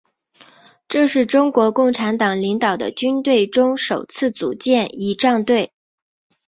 [0.87, 5.71] 这是中国共产党领导的军队中首次组建仪仗队。